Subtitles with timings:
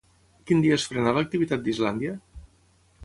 [0.51, 2.17] Quin dia es frenà l'activitat d'Islàndia?